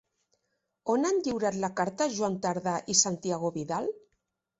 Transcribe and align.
On 0.93 1.03
han 1.09 1.19
lliurat 1.27 1.57
la 1.63 1.69
carta 1.79 2.07
Joan 2.13 2.37
Tardà 2.45 2.73
i 2.95 2.97
Santiago 3.03 3.53
Vidal? 3.59 3.91